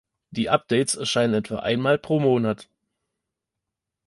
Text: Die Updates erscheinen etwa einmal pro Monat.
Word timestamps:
Die 0.31 0.49
Updates 0.49 0.95
erscheinen 0.95 1.35
etwa 1.35 1.57
einmal 1.59 1.99
pro 1.99 2.19
Monat. 2.19 2.67